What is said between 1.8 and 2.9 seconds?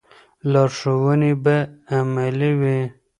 عملي وي.